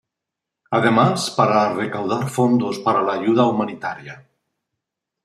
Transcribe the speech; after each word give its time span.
Además, 0.71 1.29
para 1.29 1.73
recaudar 1.75 2.27
fondos 2.27 2.79
para 2.79 3.03
la 3.03 3.13
ayuda 3.13 3.45
humanitaria. 3.45 4.27